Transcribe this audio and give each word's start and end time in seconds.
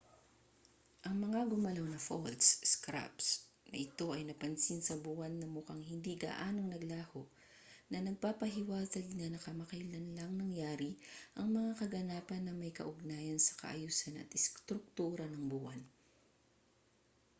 ang 1.07 1.15
mga 1.29 1.41
gumalaw 1.51 1.85
na 1.89 1.99
faults 2.07 2.49
scarps 2.73 3.29
na 3.69 3.77
ito 3.87 4.05
ay 4.15 4.23
napansin 4.25 4.81
sa 4.83 4.95
buwan 5.05 5.29
at 5.29 5.45
mukhang 5.57 5.77
hindi 5.91 6.13
gaanong 6.23 6.69
naglaho 6.73 7.21
na 7.93 7.97
nagpapahiwatig 8.01 9.07
na 9.13 9.37
kamakailan 9.45 10.07
lang 10.17 10.31
nangyari 10.41 10.91
ang 11.37 11.47
mga 11.57 11.71
kaganapan 11.85 12.41
na 12.49 12.53
may 12.61 12.71
kaugnayan 12.79 13.37
sa 13.43 13.53
kaayusan 13.61 14.15
at 14.21 14.33
istruktura 14.39 15.25
ng 15.29 15.43
buwan 15.53 15.81